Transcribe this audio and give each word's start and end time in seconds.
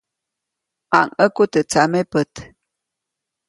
ʼMaŋʼäku 0.89 1.43
teʼ 1.51 1.65
tsamepät. 1.69 2.33